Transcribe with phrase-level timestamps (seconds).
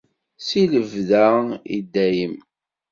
[0.45, 1.27] Si lebda,
[1.75, 2.35] i dayem.